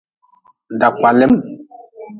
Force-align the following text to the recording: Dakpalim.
Dakpalim. 0.79 1.33